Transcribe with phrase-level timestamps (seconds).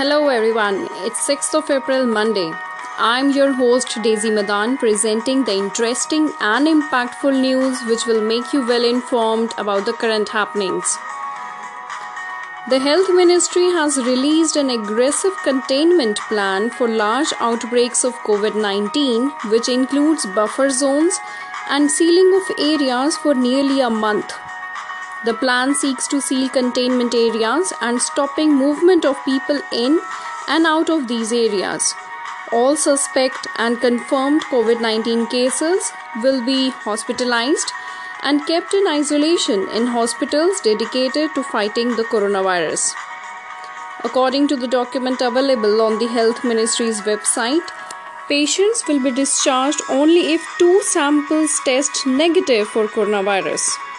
[0.00, 2.50] Hello everyone, it's 6th of April, Monday.
[2.96, 8.66] I'm your host Daisy Madan presenting the interesting and impactful news which will make you
[8.66, 10.96] well informed about the current happenings.
[12.70, 19.28] The Health Ministry has released an aggressive containment plan for large outbreaks of COVID 19,
[19.50, 21.18] which includes buffer zones
[21.68, 24.32] and sealing of areas for nearly a month.
[25.22, 30.00] The plan seeks to seal containment areas and stopping movement of people in
[30.48, 31.94] and out of these areas.
[32.52, 37.70] All suspect and confirmed COVID 19 cases will be hospitalized
[38.22, 42.94] and kept in isolation in hospitals dedicated to fighting the coronavirus.
[44.02, 47.70] According to the document available on the Health Ministry's website,
[48.26, 53.89] patients will be discharged only if two samples test negative for coronavirus.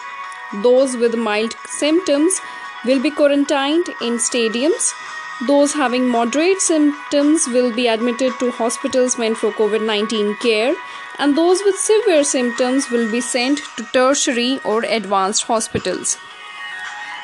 [0.62, 2.40] Those with mild symptoms
[2.84, 4.92] will be quarantined in stadiums.
[5.46, 10.74] Those having moderate symptoms will be admitted to hospitals meant for COVID 19 care,
[11.18, 16.18] and those with severe symptoms will be sent to tertiary or advanced hospitals.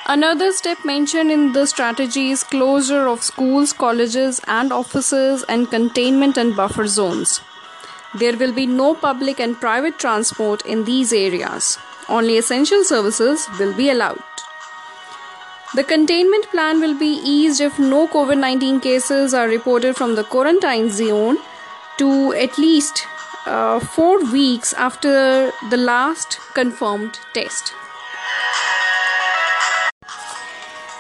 [0.07, 6.39] Another step mentioned in the strategy is closure of schools, colleges, and offices and containment
[6.39, 7.43] and buffer zones.
[8.19, 11.77] There will be no public and private transport in these areas.
[12.09, 14.23] Only essential services will be allowed.
[15.75, 20.25] The containment plan will be eased if no COVID 19 cases are reported from the
[20.25, 21.37] quarantine zone
[21.99, 23.07] to at least
[23.45, 27.75] uh, four weeks after the last confirmed test.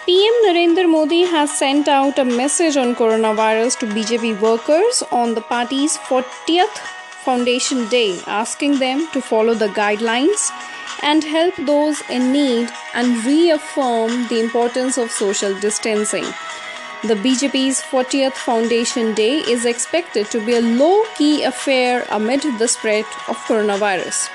[0.05, 5.41] PM Narendra Modi has sent out a message on coronavirus to BJP workers on the
[5.42, 6.79] party's 40th
[7.25, 10.51] Foundation Day, asking them to follow the guidelines
[11.02, 16.24] and help those in need and reaffirm the importance of social distancing.
[17.05, 22.66] The BJP's 40th Foundation Day is expected to be a low key affair amid the
[22.66, 24.28] spread of coronavirus.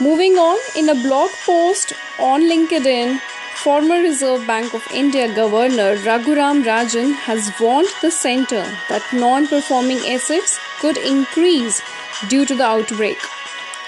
[0.00, 3.18] Moving on, in a blog post on LinkedIn,
[3.64, 9.98] former Reserve Bank of India Governor Raghuram Rajan has warned the center that non performing
[10.06, 11.82] assets could increase
[12.28, 13.18] due to the outbreak.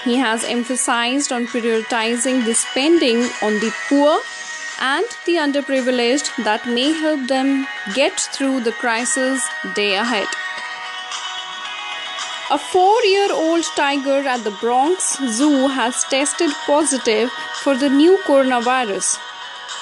[0.03, 4.19] He has emphasized on prioritizing the spending on the poor
[4.79, 10.27] and the underprivileged that may help them get through the crisis day ahead.
[12.49, 17.31] A four year old tiger at the Bronx Zoo has tested positive
[17.61, 19.19] for the new coronavirus.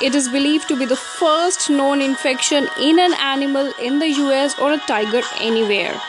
[0.04, 4.60] It is believed to be the first known infection in an animal in the US
[4.60, 6.00] or a tiger anywhere.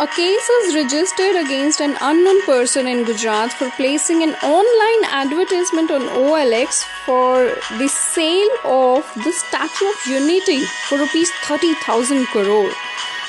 [0.00, 5.90] A case is registered against an unknown person in Gujarat for placing an online advertisement
[5.90, 12.72] on OLX for the sale of the Statue of Unity for rupees 30,000 crore.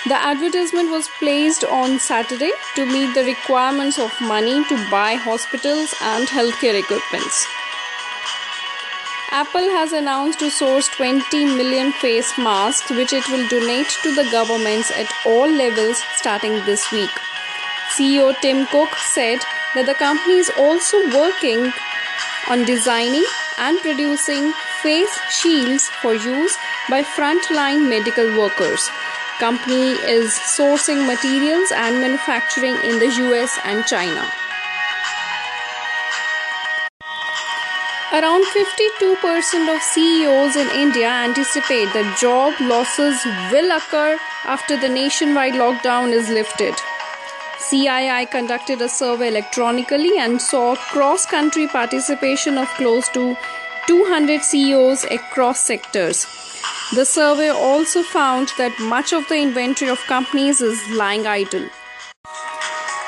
[0.08, 5.94] The advertisement was placed on Saturday to meet the requirements of money to buy hospitals
[6.02, 7.48] and healthcare equipments.
[9.34, 14.28] Apple has announced to source 20 million face masks, which it will donate to the
[14.30, 17.10] governments at all levels starting this week.
[17.96, 19.40] CEO Tim Cook said
[19.74, 21.72] that the company is also working
[22.50, 23.24] on designing
[23.58, 26.58] and producing face shields for use
[26.90, 28.90] by frontline medical workers.
[29.40, 34.30] Company is sourcing materials and manufacturing in the US and China.
[38.14, 43.24] Around 52% of CEOs in India anticipate that job losses
[43.54, 46.74] will occur after the nationwide lockdown is lifted.
[47.70, 53.38] CII conducted a survey electronically and saw cross country participation of close to
[53.88, 56.26] 200 CEOs across sectors.
[56.94, 61.70] The survey also found that much of the inventory of companies is lying idle.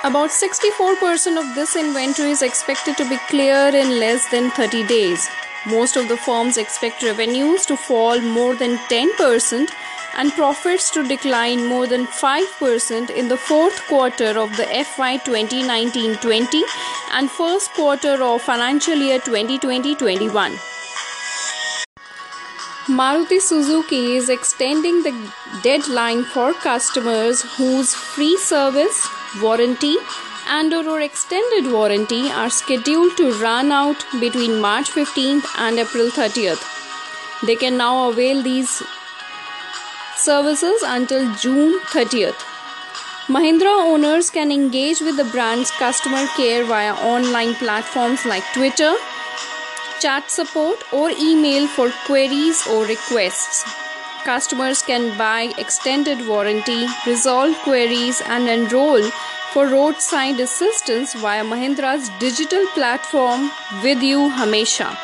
[0.06, 5.30] About 64% of this inventory is expected to be cleared in less than 30 days.
[5.66, 9.70] Most of the firms expect revenues to fall more than 10%
[10.18, 16.18] and profits to decline more than 5% in the fourth quarter of the FY 2019
[16.18, 16.64] 20
[17.14, 20.52] and first quarter of financial year 2020 21.
[23.00, 25.34] Maruti Suzuki is extending the
[25.64, 29.08] deadline for customers whose free service,
[29.42, 29.98] warranty,
[30.48, 36.64] and or extended warranty are scheduled to run out between March 15th and April 30th.
[37.46, 38.82] They can now avail these
[40.18, 42.42] services until June 30th.
[43.28, 48.96] Mahindra owners can engage with the brand's customer care via online platforms like Twitter,
[50.02, 53.83] chat support, or email for queries or requests.
[54.26, 59.04] Customers can buy extended warranty, resolve queries, and enroll
[59.52, 63.52] for roadside assistance via Mahindra's digital platform
[63.84, 64.96] With You Hamesha.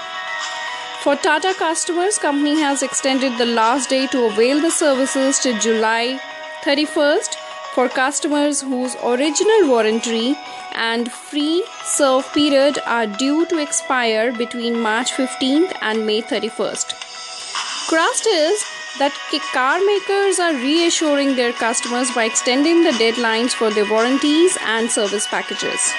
[1.03, 6.17] For Tata customers, company has extended the last day to avail the services to July
[6.63, 7.35] 31st
[7.73, 10.35] for customers whose original warranty
[10.73, 16.93] and free serve period are due to expire between March 15th and May 31st.
[17.89, 18.63] Crust is
[18.97, 19.13] that
[19.53, 25.27] car makers are reassuring their customers by extending the deadlines for their warranties and service
[25.27, 25.93] packages.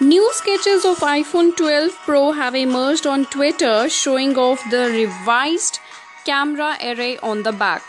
[0.00, 5.78] New sketches of iPhone 12 Pro have emerged on Twitter showing off the revised
[6.24, 7.82] camera array on the back.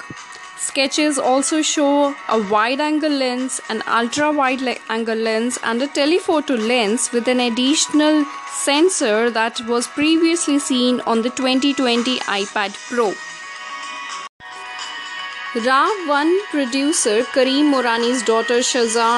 [0.66, 6.56] Sketches also show a wide angle lens, an ultra wide angle lens, and a telephoto
[6.56, 13.08] lens with an additional sensor that was previously seen on the 2020 iPad Pro.
[15.66, 19.10] Ra 1 producer Karim Morani's daughter Shaza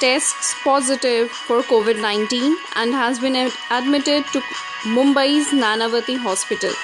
[0.00, 3.36] tests positive for COVID 19 and has been
[3.70, 4.44] admitted to
[4.98, 6.76] Mumbai's Nanavati hospital.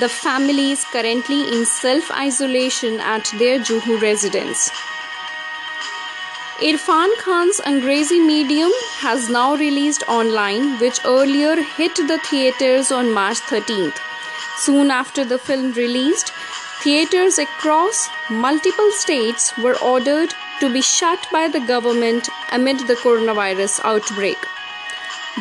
[0.00, 4.70] The family is currently in self isolation at their Juhu residence.
[6.68, 13.38] Irrfan Khan's Angrezi medium has now released online, which earlier hit the theaters on March
[13.52, 14.00] 13th.
[14.56, 16.32] Soon after the film released,
[16.82, 23.80] theaters across multiple states were ordered to be shut by the government amid the coronavirus
[23.84, 24.38] outbreak.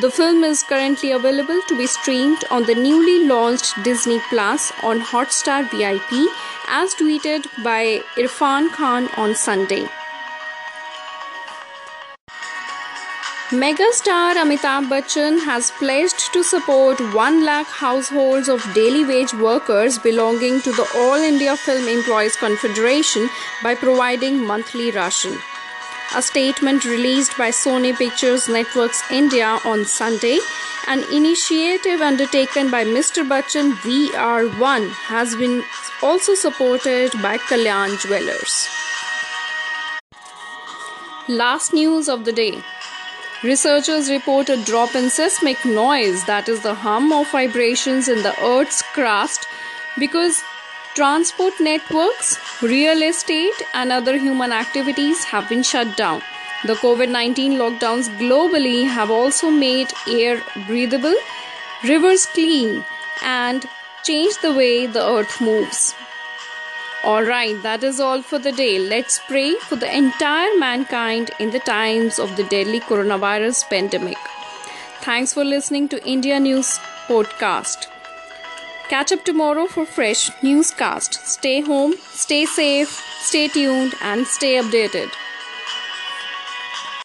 [0.02, 5.00] The film is currently available to be streamed on the newly launched Disney Plus on
[5.00, 6.28] Hotstar VIP,
[6.68, 9.88] as tweeted by Irrfan Khan on Sunday.
[13.52, 20.60] Megastar Amitabh Bachchan has pledged to support 1 lakh households of daily wage workers belonging
[20.62, 23.30] to the All India Film Employees Confederation
[23.62, 25.38] by providing monthly ration.
[26.16, 30.38] A statement released by Sony Pictures Networks India on Sunday,
[30.86, 33.28] an initiative undertaken by Mr.
[33.28, 35.64] Bachchan We Are One has been
[36.04, 38.68] also supported by Kalyan Jewelers.
[41.28, 42.62] Last news of the day.
[43.44, 48.36] Researchers report a drop in seismic noise, that is, the hum of vibrations in the
[48.40, 49.48] Earth's crust,
[49.98, 50.44] because
[50.96, 56.22] transport networks, real estate, and other human activities have been shut down.
[56.66, 61.16] The COVID 19 lockdowns globally have also made air breathable,
[61.84, 62.86] rivers clean,
[63.24, 63.66] and
[64.04, 65.96] changed the way the earth moves.
[67.04, 68.80] Alright, that is all for the day.
[68.80, 74.18] Let's pray for the entire mankind in the times of the deadly coronavirus pandemic.
[75.02, 77.93] Thanks for listening to India News Podcast.
[78.94, 81.16] Catch up tomorrow for fresh newscast.
[81.26, 82.90] Stay home, stay safe,
[83.22, 85.10] stay tuned, and stay updated.